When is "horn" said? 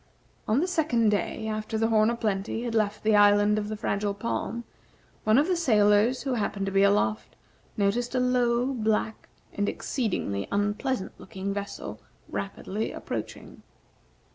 1.89-2.09